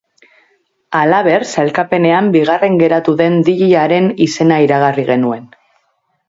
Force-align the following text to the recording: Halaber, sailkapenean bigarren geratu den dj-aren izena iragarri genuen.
Halaber, 0.99 1.43
sailkapenean 1.55 2.31
bigarren 2.37 2.79
geratu 2.85 3.15
den 3.21 3.37
dj-aren 3.51 4.09
izena 4.27 4.59
iragarri 4.65 5.07
genuen. 5.13 5.47